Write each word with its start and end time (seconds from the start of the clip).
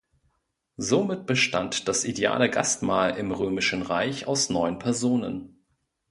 Somit 0.77 1.27
bestand 1.27 1.87
das 1.87 2.05
ideale 2.05 2.49
Gastmahl 2.49 3.15
im 3.17 3.31
römischen 3.31 3.83
Reich 3.83 4.25
aus 4.25 4.49
neun 4.49 4.79
Personen. 4.79 5.63